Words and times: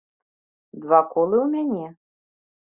Два 0.85 1.01
колы 1.11 1.37
ў 1.45 1.69
мяне? 1.69 1.85